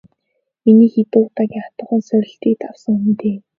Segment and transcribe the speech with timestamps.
[0.63, 3.35] Миний хэдэн удаагийн хатуухан сорилтыг давсан хүн дээ.